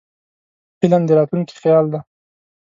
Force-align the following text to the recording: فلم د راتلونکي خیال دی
فلم 0.79 1.01
د 1.07 1.09
راتلونکي 1.17 1.53
خیال 1.61 1.85
دی 1.93 1.99